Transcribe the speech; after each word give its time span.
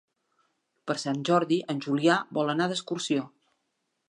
Per 0.91 0.95
Sant 1.03 1.21
Jordi 1.31 1.59
en 1.75 1.83
Julià 1.87 2.17
vol 2.39 2.53
anar 2.55 2.69
d'excursió. 2.73 3.29